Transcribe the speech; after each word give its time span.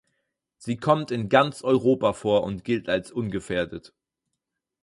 Sie 0.57 0.77
kommt 0.77 1.11
in 1.11 1.29
ganz 1.29 1.61
Europa 1.63 2.13
vor 2.13 2.41
und 2.41 2.63
gilt 2.63 2.89
als 2.89 3.11
ungefährdet. 3.11 3.93